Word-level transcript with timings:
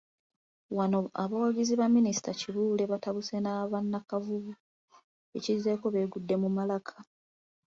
Wano 0.77 0.99
abawagizi 1.23 1.73
ba 1.79 1.87
Minisita 1.97 2.31
Kibuule 2.39 2.83
batabuse 2.91 3.35
n'aba 3.41 3.77
Nakavubu 3.91 4.51
ekizzeeko 5.37 5.85
beegudde 5.93 6.35
mu 6.43 6.49
malaka. 6.57 6.95